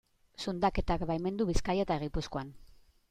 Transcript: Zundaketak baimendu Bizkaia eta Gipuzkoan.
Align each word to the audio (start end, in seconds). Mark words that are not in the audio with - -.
Zundaketak 0.45 1.05
baimendu 1.11 1.47
Bizkaia 1.53 1.85
eta 1.89 1.99
Gipuzkoan. 2.05 2.51